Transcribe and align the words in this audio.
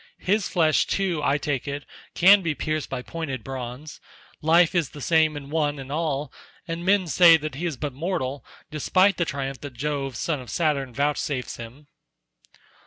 His 0.23 0.47
flesh 0.47 0.87
too, 0.87 1.21
I 1.23 1.37
take 1.37 1.67
it, 1.67 1.85
can 2.15 2.41
be 2.41 2.55
pierced 2.55 2.89
by 2.89 3.03
pointed 3.03 3.43
bronze. 3.43 4.01
Life 4.41 4.73
is 4.73 4.89
the 4.89 4.99
same 4.99 5.37
in 5.37 5.51
one 5.51 5.77
and 5.77 5.91
all, 5.91 6.33
and 6.67 6.83
men 6.83 7.05
say 7.05 7.37
that 7.37 7.53
he 7.53 7.67
is 7.67 7.77
but 7.77 7.93
mortal 7.93 8.43
despite 8.71 9.17
the 9.17 9.25
triumph 9.25 9.61
that 9.61 9.73
Jove 9.75 10.15
son 10.17 10.39
of 10.41 10.49
Saturn 10.49 10.91
vouchsafes 10.91 11.57
him." 11.57 11.85